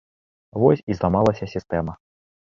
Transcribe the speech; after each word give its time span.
Вось 0.61 0.79
і 0.93 0.97
зламалася 0.99 1.49
сістэма. 1.53 1.93